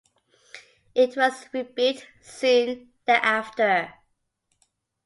It 0.95 1.15
was 1.15 1.45
rebuilt 1.53 2.07
soon 2.23 2.91
thereafter. 3.05 3.93